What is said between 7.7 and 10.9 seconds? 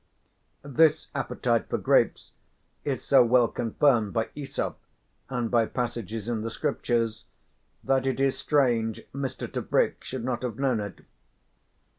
that it is strange Mr. Tebrick should not have known